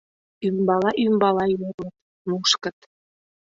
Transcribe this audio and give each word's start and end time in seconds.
Ӱмбала-ӱмбала 0.47 1.45
йӧрлыт, 1.59 1.95
нушкыт. 2.29 2.77